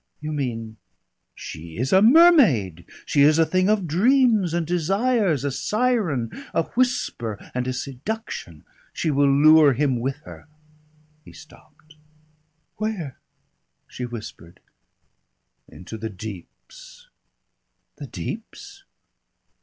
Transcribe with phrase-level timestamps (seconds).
[0.19, 0.77] "You mean?"
[1.35, 6.63] "She is a mermaid, she is a thing of dreams and desires, a siren, a
[6.69, 8.63] whisper and a seduction.
[8.93, 10.47] She will lure him with her"
[11.23, 11.97] He stopped.
[12.77, 13.19] "Where?"
[13.85, 14.59] she whispered.
[15.67, 17.07] "Into the deeps."
[17.97, 18.83] "The deeps?"